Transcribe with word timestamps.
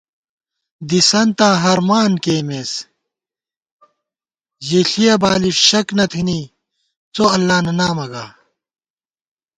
دِسَنتاں 0.89 1.53
ہرمان 1.63 2.11
کېئیمېس، 2.23 2.71
ژِݪِیَہ 4.67 5.15
بالہ 5.21 5.51
شَک 5.67 5.87
نہ 5.97 6.05
تھِنی 6.11 6.39
څو 7.13 7.23
اللہ 7.35 7.57
نہ 7.65 7.73
نامہ 7.79 8.05
گا 8.11 8.25